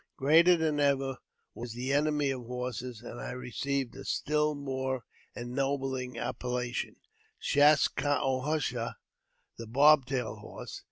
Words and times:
Greater 0.17 0.57
than 0.57 0.79
ever 0.79 1.17
was 1.53 1.73
the 1.73 1.93
Enemy 1.93 2.31
of 2.31 2.47
Horses, 2.47 3.03
and 3.03 3.21
I 3.21 3.29
received 3.33 3.95
a 3.95 4.03
still 4.03 4.55
more 4.55 5.03
ennobling 5.35 6.17
appellation, 6.17 6.95
Shas 7.39 7.87
ka 7.87 8.19
o 8.19 8.41
hush 8.41 8.73
a, 8.73 8.97
the 9.59 9.67
Bobtail 9.67 10.37
Horse. 10.37 10.79